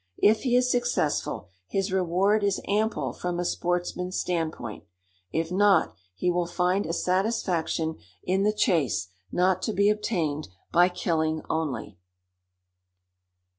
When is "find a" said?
6.47-6.91